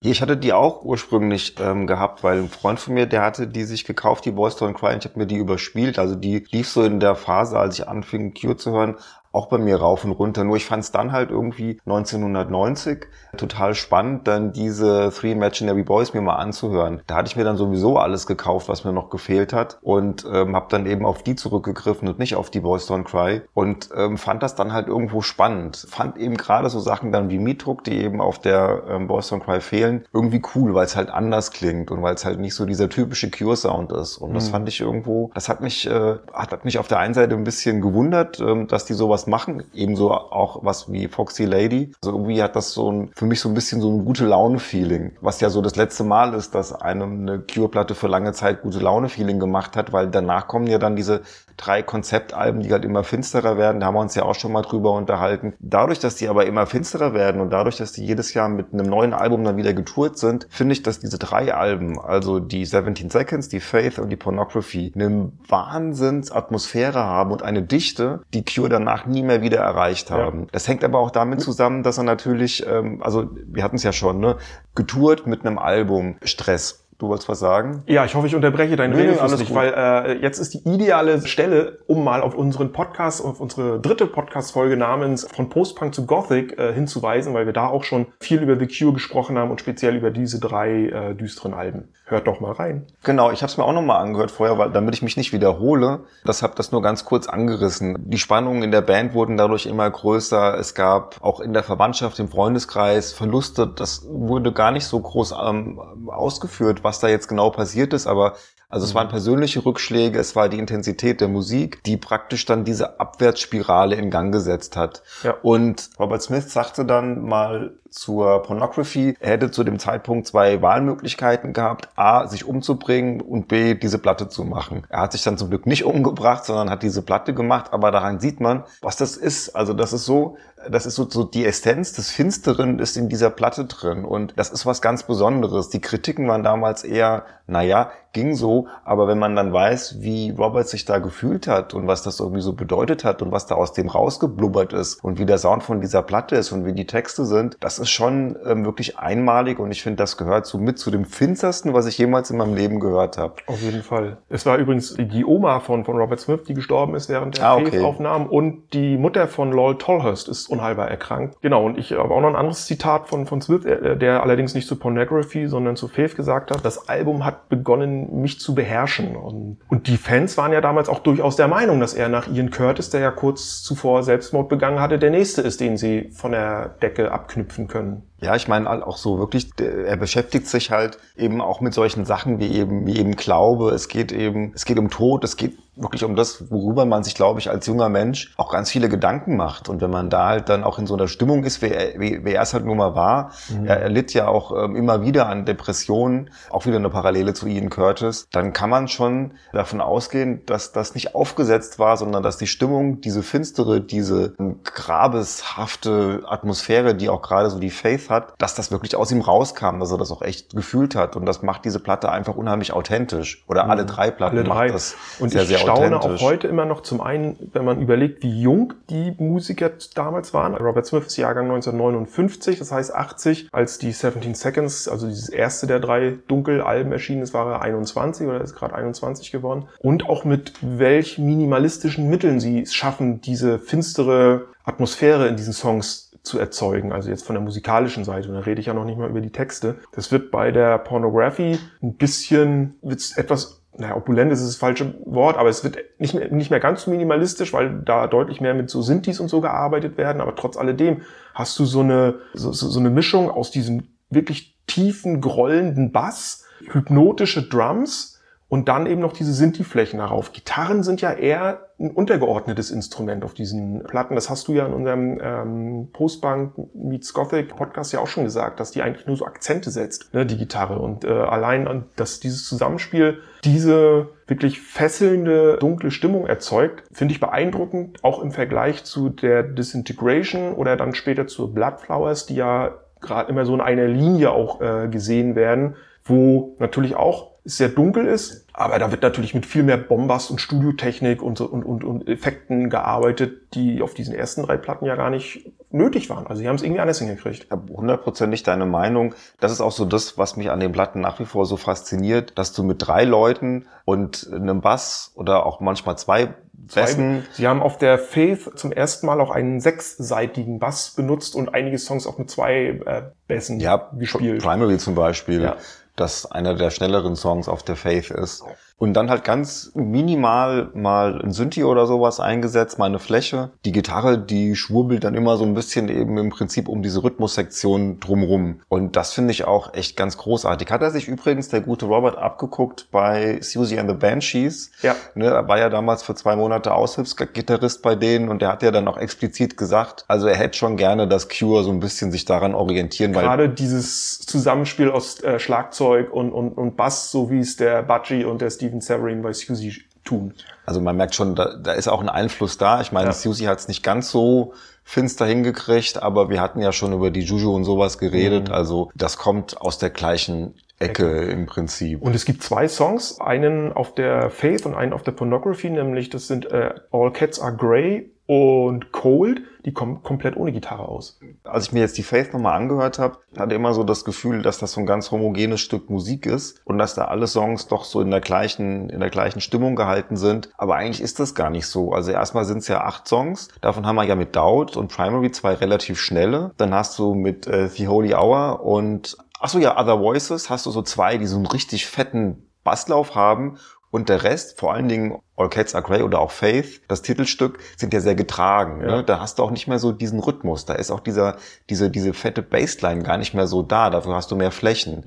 [0.00, 3.64] Ich hatte die auch ursprünglich ähm, gehabt, weil ein Freund von mir, der hatte die
[3.64, 5.98] sich gekauft, die Boys Don't Cry, ich habe mir die überspielt.
[5.98, 8.96] Also die lief so in der Phase, als ich anfing, Cure zu hören,
[9.38, 10.42] auch bei mir rauf und runter.
[10.42, 16.12] Nur ich fand es dann halt irgendwie 1990 total spannend, dann diese Three Imaginary Boys
[16.12, 17.02] mir mal anzuhören.
[17.06, 20.56] Da hatte ich mir dann sowieso alles gekauft, was mir noch gefehlt hat und ähm,
[20.56, 24.18] habe dann eben auf die zurückgegriffen und nicht auf die Boys Don't Cry und ähm,
[24.18, 25.86] fand das dann halt irgendwo spannend.
[25.88, 29.44] Fand eben gerade so Sachen dann wie Mietdruck, die eben auf der ähm, Boys Don't
[29.44, 32.66] Cry fehlen, irgendwie cool, weil es halt anders klingt und weil es halt nicht so
[32.66, 34.18] dieser typische Cure-Sound ist.
[34.18, 34.52] Und das mhm.
[34.52, 37.80] fand ich irgendwo, das hat mich, äh, hat mich auf der einen Seite ein bisschen
[37.80, 39.64] gewundert, ähm, dass die sowas machen.
[39.74, 41.92] Ebenso auch was wie Foxy Lady.
[42.02, 45.12] Also irgendwie hat das so ein, für mich so ein bisschen so ein gute Laune-Feeling.
[45.20, 48.78] Was ja so das letzte Mal ist, dass einem eine Cure-Platte für lange Zeit gute
[48.78, 51.22] Laune-Feeling gemacht hat, weil danach kommen ja dann diese
[51.58, 53.80] drei Konzeptalben, die halt immer finsterer werden.
[53.80, 55.52] Da haben wir uns ja auch schon mal drüber unterhalten.
[55.58, 58.86] Dadurch, dass die aber immer finsterer werden und dadurch, dass die jedes Jahr mit einem
[58.86, 63.10] neuen Album dann wieder getourt sind, finde ich, dass diese drei Alben, also die 17
[63.10, 69.06] Seconds, die Faith und die Pornography, eine Wahnsinnsatmosphäre haben und eine Dichte, die Cure danach
[69.08, 70.40] nie mehr wieder erreicht haben.
[70.40, 70.46] Ja.
[70.52, 73.92] Das hängt aber auch damit zusammen, dass er natürlich, ähm, also wir hatten es ja
[73.92, 74.36] schon, ne,
[74.74, 76.87] getourt mit einem Album Stress.
[76.98, 77.84] Du wolltest was sagen?
[77.86, 81.24] Ja, ich hoffe, ich unterbreche deinen nee, Redefluss nicht, weil äh, jetzt ist die ideale
[81.24, 86.58] Stelle, um mal auf unseren Podcast, auf unsere dritte Podcast-Folge namens Von Postpunk zu Gothic
[86.58, 89.94] äh, hinzuweisen, weil wir da auch schon viel über The Cure gesprochen haben und speziell
[89.94, 91.88] über diese drei äh, düsteren Alben.
[92.04, 92.86] Hört doch mal rein.
[93.04, 96.00] Genau, ich habe es mir auch nochmal angehört vorher, weil damit ich mich nicht wiederhole.
[96.24, 97.96] Das habe das nur ganz kurz angerissen.
[98.10, 100.58] Die Spannungen in der Band wurden dadurch immer größer.
[100.58, 103.66] Es gab auch in der Verwandtschaft, im Freundeskreis Verluste.
[103.66, 108.34] Das wurde gar nicht so groß ähm, ausgeführt, was da jetzt genau passiert ist, aber
[108.70, 109.12] also es waren mhm.
[109.12, 114.30] persönliche Rückschläge, es war die Intensität der Musik, die praktisch dann diese Abwärtsspirale in Gang
[114.30, 115.02] gesetzt hat.
[115.22, 115.36] Ja.
[115.42, 121.52] Und Robert Smith sagte dann mal zur Pornography, er hätte zu dem Zeitpunkt zwei Wahlmöglichkeiten
[121.52, 124.84] gehabt, A, sich umzubringen und B, diese Platte zu machen.
[124.88, 128.20] Er hat sich dann zum Glück nicht umgebracht, sondern hat diese Platte gemacht, aber daran
[128.20, 129.54] sieht man, was das ist.
[129.56, 130.36] Also das ist so,
[130.68, 134.50] das ist so, so die Essenz des Finsteren ist in dieser Platte drin und das
[134.50, 135.68] ist was ganz Besonderes.
[135.68, 140.68] Die Kritiken waren damals eher, naja, ging so, aber wenn man dann weiß, wie Robert
[140.68, 143.72] sich da gefühlt hat und was das irgendwie so bedeutet hat und was da aus
[143.72, 147.24] dem rausgeblubbert ist und wie der Sound von dieser Platte ist und wie die Texte
[147.26, 150.90] sind, das ist schon ähm, wirklich einmalig und ich finde, das gehört so mit zu
[150.90, 153.34] dem finstersten, was ich jemals in meinem Leben gehört habe.
[153.46, 154.18] Auf jeden Fall.
[154.28, 157.56] Es war übrigens die Oma von, von Robert Smith, die gestorben ist während der ah,
[157.56, 157.80] okay.
[157.80, 161.36] Aufnahmen und die Mutter von Lowell Tolhurst ist unheilbar erkrankt.
[161.40, 164.54] Genau, und ich habe auch noch ein anderes Zitat von, von Smith, äh, der allerdings
[164.54, 166.64] nicht zu Pornography, sondern zu Faith gesagt hat.
[166.64, 169.16] Das Album hat begonnen, mich zu beherrschen.
[169.16, 172.50] Und, und die Fans waren ja damals auch durchaus der Meinung, dass er nach Ian
[172.50, 176.70] Curtis, der ja kurz zuvor Selbstmord begangen hatte, der nächste ist, den sie von der
[176.82, 178.07] Decke abknüpfen können.
[178.20, 182.40] Ja, ich meine auch so wirklich, er beschäftigt sich halt eben auch mit solchen Sachen
[182.40, 183.70] wie eben, wie eben Glaube.
[183.70, 187.14] Es geht eben, es geht um Tod, es geht wirklich um das, worüber man sich,
[187.14, 189.68] glaube ich, als junger Mensch auch ganz viele Gedanken macht.
[189.68, 192.24] Und wenn man da halt dann auch in so einer Stimmung ist, wie er, wie,
[192.24, 193.66] wie er es halt nun mal war, mhm.
[193.66, 197.46] er, er litt ja auch ähm, immer wieder an Depressionen, auch wieder eine Parallele zu
[197.46, 202.38] Ian Curtis, dann kann man schon davon ausgehen, dass das nicht aufgesetzt war, sondern dass
[202.38, 208.54] die Stimmung, diese finstere, diese grabeshafte Atmosphäre, die auch gerade so die Faith hat, dass
[208.54, 211.16] das wirklich aus ihm rauskam, dass er das auch echt gefühlt hat.
[211.16, 213.44] Und das macht diese Platte einfach unheimlich authentisch.
[213.48, 213.70] Oder mhm.
[213.70, 214.66] alle drei Platten alle drei.
[214.66, 215.82] macht das und sehr, sehr authentisch.
[215.90, 219.14] Und ich staune auch heute immer noch zum einen, wenn man überlegt, wie jung die
[219.18, 220.54] Musiker damals waren.
[220.54, 225.66] Robert Smith ist Jahrgang 1959, das heißt 80, als die 17 Seconds, also dieses erste
[225.66, 229.68] der drei Dunkelalben erschienen ist, war er 21 oder ist gerade 21 geworden.
[229.80, 236.07] Und auch mit welch minimalistischen Mitteln sie es schaffen, diese finstere Atmosphäre in diesen Songs
[236.28, 238.98] zu erzeugen, also jetzt von der musikalischen Seite, und da rede ich ja noch nicht
[238.98, 239.76] mal über die Texte.
[239.92, 245.36] Das wird bei der Pornography ein bisschen, wird's etwas, naja, opulent ist das falsche Wort,
[245.36, 248.82] aber es wird nicht mehr, nicht mehr ganz minimalistisch, weil da deutlich mehr mit so
[248.82, 251.02] Sintis und so gearbeitet werden, aber trotz alledem
[251.34, 257.48] hast du so eine, so, so eine Mischung aus diesem wirklich tiefen, grollenden Bass, hypnotische
[257.48, 258.17] Drums,
[258.48, 260.32] und dann eben noch diese Sinti-Flächen darauf.
[260.32, 264.14] Gitarren sind ja eher ein untergeordnetes Instrument auf diesen Platten.
[264.14, 268.58] Das hast du ja in unserem ähm, Postbank Meets Gothic Podcast ja auch schon gesagt,
[268.58, 270.78] dass die eigentlich nur so Akzente setzt, ne, die Gitarre.
[270.78, 278.02] Und äh, allein, dass dieses Zusammenspiel diese wirklich fesselnde, dunkle Stimmung erzeugt, finde ich beeindruckend,
[278.02, 283.44] auch im Vergleich zu der Disintegration oder dann später zu Bloodflowers, die ja gerade immer
[283.44, 288.46] so in einer Linie auch äh, gesehen werden, wo natürlich auch sehr dunkel ist.
[288.52, 292.70] Aber da wird natürlich mit viel mehr Bombast und Studiotechnik und, und, und, und Effekten
[292.70, 296.26] gearbeitet, die auf diesen ersten drei Platten ja gar nicht nötig waren.
[296.26, 297.48] Also sie haben es irgendwie anders hingekriegt.
[297.50, 299.14] Hundertprozentig deine Meinung.
[299.40, 302.36] Das ist auch so das, was mich an den Platten nach wie vor so fasziniert,
[302.36, 307.24] dass du mit drei Leuten und einem Bass oder auch manchmal zwei Bässen.
[307.32, 311.78] Sie haben auf der Faith zum ersten Mal auch einen sechsseitigen Bass benutzt und einige
[311.78, 314.42] Songs auch mit zwei äh, Bässen ja, gespielt.
[314.42, 315.42] Primary zum Beispiel.
[315.42, 315.56] Ja
[316.00, 318.44] das einer der schnelleren Songs auf der Faith ist.
[318.78, 323.50] Und dann halt ganz minimal mal ein Synthi oder sowas eingesetzt, mal eine Fläche.
[323.64, 327.98] Die Gitarre, die schwurbelt dann immer so ein bisschen eben im Prinzip um diese Rhythmussektion
[327.98, 328.60] drumrum.
[328.68, 330.70] Und das finde ich auch echt ganz großartig.
[330.70, 334.70] Hat er sich übrigens der gute Robert abgeguckt bei Susie and the Banshees.
[334.82, 334.94] Ja.
[335.16, 338.70] Ne, er war ja damals für zwei Monate Aushilfsgitarrist bei denen und der hat ja
[338.70, 342.24] dann auch explizit gesagt, also er hätte schon gerne, dass Cure so ein bisschen sich
[342.24, 343.12] daran orientieren.
[343.12, 348.24] Gerade dieses Zusammenspiel aus äh, Schlagzeug und, und, und Bass, so wie es der Budgie
[348.24, 350.34] und der Steve Steven Severin bei Susie tun.
[350.66, 352.80] Also man merkt schon, da, da ist auch ein Einfluss da.
[352.80, 353.12] Ich meine, ja.
[353.12, 354.52] Susie hat es nicht ganz so
[354.84, 358.48] finster hingekriegt, aber wir hatten ja schon über die Juju und sowas geredet.
[358.48, 358.54] Mhm.
[358.54, 362.02] Also das kommt aus der gleichen Ecke, im Prinzip.
[362.02, 366.08] Und es gibt zwei Songs, einen auf der Faith und einen auf der Pornography, nämlich
[366.08, 371.18] das sind äh, All Cats Are Grey und Cold, die kommen komplett ohne Gitarre aus.
[371.44, 374.58] Als ich mir jetzt die Faith nochmal angehört habe, hatte immer so das Gefühl, dass
[374.58, 378.02] das so ein ganz homogenes Stück Musik ist und dass da alle Songs doch so
[378.02, 380.50] in der gleichen, in der gleichen Stimmung gehalten sind.
[380.58, 381.92] Aber eigentlich ist das gar nicht so.
[381.92, 383.48] Also erstmal sind es ja acht Songs.
[383.62, 386.50] Davon haben wir ja mit Doubt und Primary zwei relativ schnelle.
[386.58, 390.66] Dann hast du mit äh, The Holy Hour und Ach so, ja, Other Voices hast
[390.66, 393.56] du so zwei, die so einen richtig fetten Basslauf haben
[393.90, 397.58] und der Rest, vor allen Dingen All Cats Are Grey oder auch Faith, das Titelstück,
[397.76, 398.82] sind ja sehr getragen.
[398.82, 398.96] Ja.
[398.96, 399.04] Ne?
[399.04, 400.64] Da hast du auch nicht mehr so diesen Rhythmus.
[400.64, 401.36] Da ist auch dieser,
[401.70, 403.90] diese, diese fette Bassline gar nicht mehr so da.
[403.90, 405.04] Dafür hast du mehr Flächen.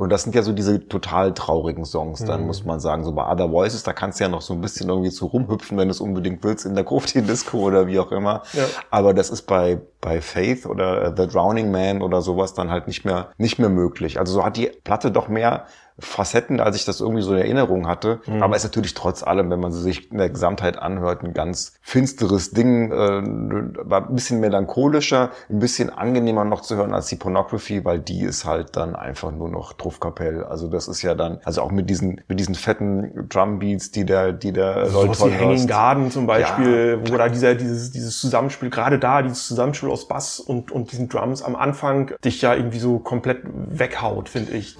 [0.00, 2.46] Und das sind ja so diese total traurigen Songs, dann mhm.
[2.46, 3.04] muss man sagen.
[3.04, 5.76] So bei Other Voices, da kannst du ja noch so ein bisschen irgendwie zu rumhüpfen,
[5.76, 8.42] wenn du es unbedingt willst, in der Grufti-Disco oder wie auch immer.
[8.54, 8.64] Ja.
[8.90, 13.04] Aber das ist bei, bei Faith oder The Drowning Man oder sowas dann halt nicht
[13.04, 14.18] mehr, nicht mehr möglich.
[14.18, 15.66] Also so hat die Platte doch mehr
[16.00, 18.20] Facetten, als ich das irgendwie so in Erinnerung hatte.
[18.26, 18.42] Mhm.
[18.42, 21.74] Aber ist natürlich trotz allem, wenn man sie sich in der Gesamtheit anhört, ein ganz
[21.82, 23.22] finsteres Ding, äh,
[23.82, 28.22] war ein bisschen melancholischer, ein bisschen angenehmer noch zu hören als die Pornography, weil die
[28.22, 30.44] ist halt dann einfach nur noch Truffkapell.
[30.44, 34.32] Also das ist ja dann, also auch mit diesen, mit diesen fetten Drumbeats, die der,
[34.32, 37.10] die der so Leute wie Hanging Garden zum Beispiel, ja.
[37.10, 41.08] wo da dieser, dieses, dieses Zusammenspiel, gerade da, dieses Zusammenspiel aus Bass und, und diesen
[41.08, 44.76] Drums am Anfang dich ja irgendwie so komplett weghaut, finde ich.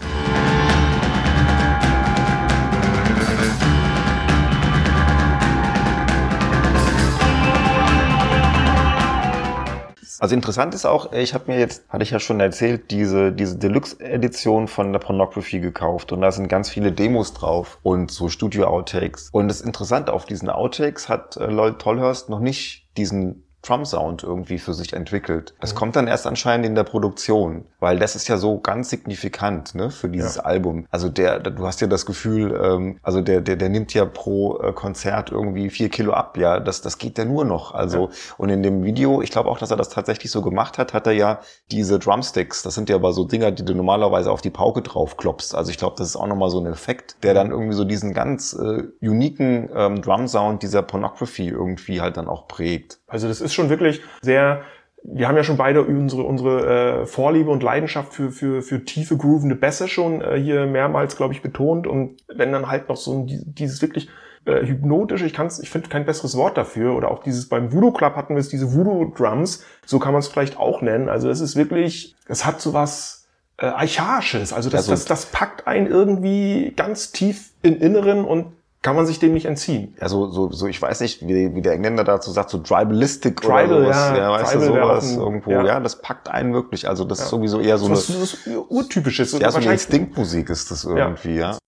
[10.20, 13.56] Also interessant ist auch, ich habe mir jetzt, hatte ich ja schon erzählt, diese, diese
[13.56, 19.30] Deluxe-Edition von der Pornography gekauft und da sind ganz viele Demos drauf und so Studio-Outtakes.
[19.32, 24.58] Und das Interessante auf diesen Outtakes hat äh, Lloyd Tollhurst noch nicht diesen Drum-Sound irgendwie
[24.58, 25.54] für sich entwickelt.
[25.60, 25.78] Das mhm.
[25.78, 29.90] kommt dann erst anscheinend in der Produktion, weil das ist ja so ganz signifikant ne,
[29.90, 30.42] für dieses ja.
[30.42, 30.86] Album.
[30.90, 34.58] Also der, du hast ja das Gefühl, ähm, also der, der, der nimmt ja pro
[34.60, 37.74] äh, Konzert irgendwie vier Kilo ab, ja, das, das geht ja nur noch.
[37.74, 38.14] Also ja.
[38.38, 41.06] und in dem Video, ich glaube auch, dass er das tatsächlich so gemacht hat, hat
[41.06, 42.62] er ja diese Drumsticks.
[42.62, 45.54] Das sind ja aber so Dinger, die du normalerweise auf die Pauke drauf klopfst.
[45.54, 48.14] Also ich glaube, das ist auch nochmal so ein Effekt, der dann irgendwie so diesen
[48.14, 53.00] ganz äh, uniken ähm, Drum-Sound dieser Pornography irgendwie halt dann auch prägt.
[53.06, 54.62] Also das ist schon wirklich sehr
[55.02, 59.16] wir haben ja schon beide unsere, unsere äh, Vorliebe und Leidenschaft für, für, für tiefe,
[59.16, 61.86] groovende Bässe schon äh, hier mehrmals, glaube ich, betont.
[61.86, 64.08] Und wenn dann halt noch so ein, dieses wirklich
[64.44, 67.92] äh, hypnotische, ich kann's, ich finde kein besseres Wort dafür, oder auch dieses beim Voodoo
[67.92, 71.08] Club hatten wir es, diese Voodoo Drums, so kann man es vielleicht auch nennen.
[71.08, 74.52] Also es ist wirklich, es hat so was äh, Archaisches.
[74.52, 79.06] Also das, also das, das packt einen irgendwie ganz tief im Inneren und kann man
[79.06, 79.94] sich dem nicht entziehen.
[80.00, 83.66] Also so, so ich weiß nicht, wie, wie der Engländer dazu sagt, so tribalistic Tribal,
[83.66, 83.96] oder sowas.
[83.96, 85.50] Ja, ja weißt Tribal du, sowas ein, irgendwo.
[85.50, 85.66] Ja.
[85.66, 85.80] ja.
[85.80, 86.88] das packt einen wirklich.
[86.88, 87.24] Also das ja.
[87.24, 88.22] ist sowieso eher so, so eine...
[88.22, 88.38] Was,
[88.70, 89.38] urtypisches.
[89.38, 91.52] Ja, so eine Instinktmusik ist das irgendwie, ja.
[91.52, 91.58] ja.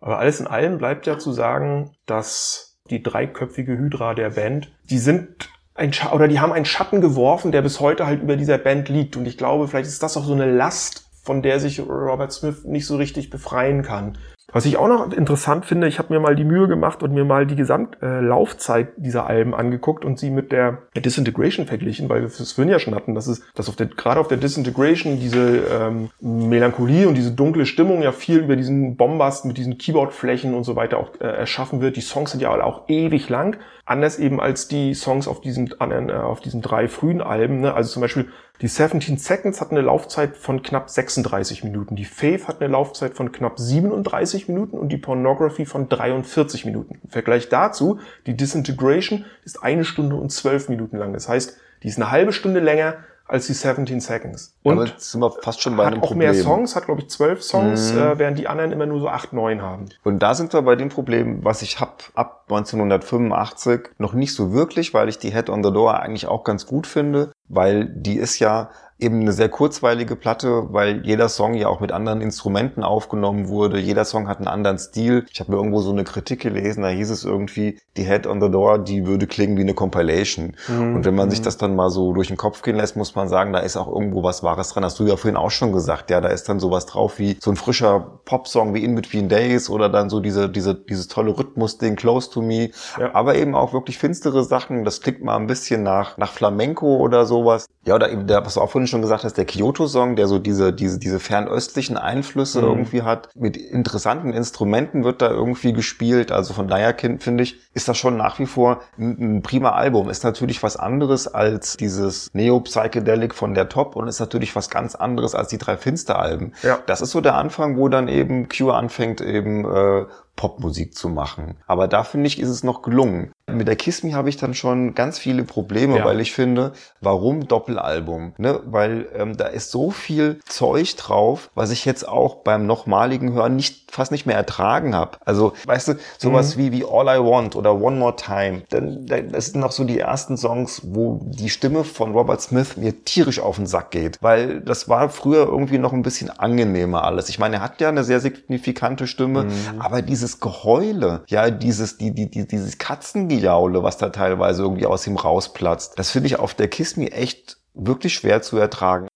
[0.00, 4.98] Aber alles in allem bleibt ja zu sagen, dass die dreiköpfige Hydra der Band, die
[4.98, 8.58] sind ein Sch oder die haben einen Schatten geworfen, der bis heute halt über dieser
[8.58, 9.16] Band liegt.
[9.16, 12.64] Und ich glaube, vielleicht ist das auch so eine Last, von der sich Robert Smith
[12.64, 14.16] nicht so richtig befreien kann.
[14.50, 17.26] Was ich auch noch interessant finde, ich habe mir mal die Mühe gemacht und mir
[17.26, 22.28] mal die Gesamtlaufzeit äh, dieser Alben angeguckt und sie mit der Disintegration verglichen, weil wir
[22.28, 25.64] es vorhin ja schon hatten, dass es, dass auf der, gerade auf der Disintegration diese
[25.70, 30.64] ähm, Melancholie und diese dunkle Stimmung ja viel über diesen Bombast mit diesen Keyboardflächen und
[30.64, 31.96] so weiter auch äh, erschaffen wird.
[31.96, 36.12] Die Songs sind ja auch ewig lang, anders eben als die Songs auf diesen, äh,
[36.12, 37.60] auf diesen drei frühen Alben.
[37.60, 37.74] Ne?
[37.74, 38.28] Also zum Beispiel
[38.60, 41.94] die 17 Seconds hat eine Laufzeit von knapp 36 Minuten.
[41.94, 47.00] Die Faith hat eine Laufzeit von knapp 37 Minuten und die Pornography von 43 Minuten.
[47.02, 51.12] Im Vergleich dazu, die Disintegration ist eine Stunde und zwölf Minuten lang.
[51.12, 52.94] Das heißt, die ist eine halbe Stunde länger
[53.26, 54.54] als die 17 Seconds.
[54.62, 56.30] Und Damit sind wir fast schon bei hat einem auch Problem.
[56.30, 57.98] mehr Songs, hat glaube ich zwölf Songs, Mhm.
[57.98, 59.86] äh, während die anderen immer nur so acht, neun haben.
[60.02, 64.52] Und da sind wir bei dem Problem, was ich hab ab 1985 noch nicht so
[64.52, 68.16] wirklich, weil ich die Head on the Door eigentlich auch ganz gut finde, weil die
[68.16, 72.82] ist ja eben eine sehr kurzweilige Platte, weil jeder Song ja auch mit anderen Instrumenten
[72.82, 73.78] aufgenommen wurde.
[73.78, 75.26] Jeder Song hat einen anderen Stil.
[75.32, 78.40] Ich habe mir irgendwo so eine Kritik gelesen, da hieß es irgendwie, die Head on
[78.40, 80.54] the Door, die würde klingen wie eine Compilation.
[80.68, 83.28] Und wenn man sich das dann mal so durch den Kopf gehen lässt, muss man
[83.28, 84.84] sagen, da ist auch irgendwo was Wahres dran.
[84.84, 87.50] Hast du ja vorhin auch schon gesagt, ja, da ist dann sowas drauf wie so
[87.50, 91.96] ein frischer Popsong wie In Between Days oder dann so diese, diese, dieses tolle Rhythmus-Ding,
[91.96, 92.70] Close to Me.
[92.98, 93.14] Ja.
[93.14, 94.84] Aber eben auch wirklich finstere Sachen.
[94.84, 97.66] Das klingt mal ein bisschen nach, nach Flamenco oder sowas.
[97.84, 100.38] Ja, oder eben der, was du auch vorhin schon gesagt hast, der Kyoto-Song, der so
[100.38, 102.68] diese, diese, diese fernöstlichen Einflüsse Mhm.
[102.68, 103.28] irgendwie hat.
[103.34, 106.32] Mit interessanten Instrumenten wird da irgendwie gespielt.
[106.32, 109.70] Also von daher kind- finde ich, ist das schon nach wie vor ein, ein prima
[109.70, 110.08] Album.
[110.10, 114.94] Ist natürlich was anderes als dieses Neo-Psychedelic von der Top und ist natürlich was ganz
[114.94, 116.52] anderes als die drei Finster-Alben.
[116.62, 116.78] Ja.
[116.86, 120.04] Das ist so der Anfang, wo dann eben Cure anfängt, eben äh,
[120.38, 121.56] Popmusik zu machen.
[121.66, 123.32] Aber da finde ich, ist es noch gelungen.
[123.50, 126.04] Mit der Kiss Me habe ich dann schon ganz viele Probleme, Ja.
[126.04, 128.34] weil ich finde, warum Doppelalbum?
[128.38, 128.60] Ne?
[128.66, 133.56] Weil ähm, da ist so viel Zeug drauf, was ich jetzt auch beim nochmaligen Hören
[133.56, 135.18] nicht fast nicht mehr ertragen habe.
[135.24, 136.60] Also, weißt du, sowas Mhm.
[136.60, 138.62] wie, wie All I Want oder One More Time.
[138.68, 143.02] Dann, das sind noch so die ersten Songs, wo die Stimme von Robert Smith mir
[143.04, 144.18] tierisch auf den Sack geht.
[144.20, 147.28] Weil das war früher irgendwie noch ein bisschen angenehmer alles.
[147.30, 149.50] Ich meine, er hat ja eine sehr signifikante Stimme, Mhm.
[149.80, 155.06] aber dieses Geheule, ja, dieses, die, die, die, dieses Katzengejaule, was da teilweise irgendwie aus
[155.06, 159.08] ihm rausplatzt, das finde ich auf der Kiss Me echt wirklich schwer zu ertragen.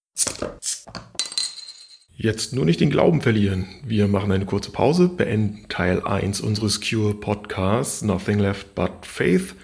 [2.14, 3.66] Jetzt nur nicht den Glauben verlieren.
[3.85, 9.55] Wir machen eine kurze Pause, beenden Teil 1 unseres Cure Podcasts Nothing Left But Faith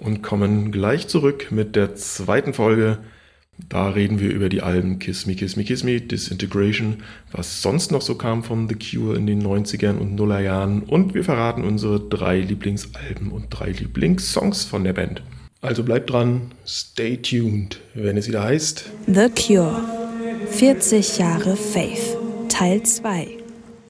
[0.00, 2.98] und kommen gleich zurück mit der zweiten Folge.
[3.68, 6.96] Da reden wir über die Alben Kiss Me, Kiss Me, Kiss Me, Disintegration,
[7.32, 11.24] was sonst noch so kam von The Cure in den 90ern und Nullerjahren und wir
[11.24, 15.22] verraten unsere drei Lieblingsalben und drei Lieblingssongs von der Band.
[15.62, 19.82] Also bleibt dran, stay tuned, wenn es wieder heißt The Cure.
[20.50, 22.16] 40 Jahre Faith.
[22.48, 23.45] Teil 2.